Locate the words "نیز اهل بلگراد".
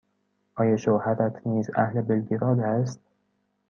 1.47-2.59